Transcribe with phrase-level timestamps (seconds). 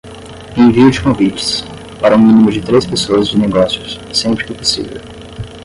[0.57, 1.63] Envio de convites:
[2.01, 4.99] para um mínimo de três pessoas de negócios, sempre que possível.